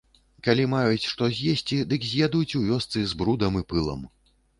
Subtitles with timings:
[0.45, 4.01] Калі маюць што з'есці, дык з'ядуць у вёсцы з брудам і пылам.